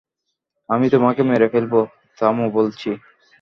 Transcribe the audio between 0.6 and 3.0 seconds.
আমি তোমাকে মেরে ফেলবো, থামো বলছি!